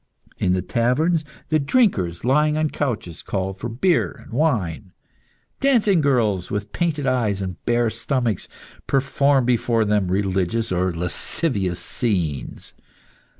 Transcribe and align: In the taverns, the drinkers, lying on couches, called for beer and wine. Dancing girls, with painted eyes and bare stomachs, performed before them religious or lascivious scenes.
In 0.39 0.53
the 0.53 0.63
taverns, 0.63 1.23
the 1.49 1.59
drinkers, 1.59 2.25
lying 2.25 2.57
on 2.57 2.71
couches, 2.71 3.21
called 3.21 3.59
for 3.59 3.69
beer 3.69 4.13
and 4.23 4.33
wine. 4.33 4.93
Dancing 5.59 6.01
girls, 6.01 6.49
with 6.49 6.71
painted 6.71 7.05
eyes 7.05 7.39
and 7.39 7.63
bare 7.65 7.91
stomachs, 7.91 8.47
performed 8.87 9.45
before 9.45 9.85
them 9.85 10.07
religious 10.07 10.71
or 10.71 10.91
lascivious 10.91 11.79
scenes. 11.79 12.73